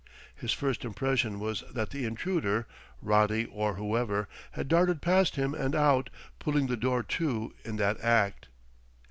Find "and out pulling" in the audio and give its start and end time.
5.53-6.65